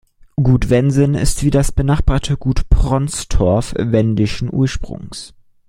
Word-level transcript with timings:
Gut 0.41 0.71
Wensin 0.71 1.13
ist 1.13 1.43
wie 1.43 1.51
das 1.51 1.71
benachbarte 1.71 2.35
Gut 2.35 2.67
Pronstorf 2.71 3.75
wendischen 3.77 4.51
Ursprungs. 4.51 5.35